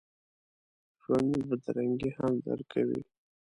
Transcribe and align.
ژوندي 1.01 1.41
بدرنګي 1.49 2.09
هم 2.17 2.31
درک 2.45 2.67
کوي 2.73 3.01